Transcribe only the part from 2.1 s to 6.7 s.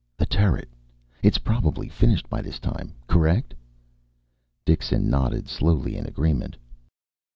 by this time. Correct?" Dixon nodded slowly in agreement.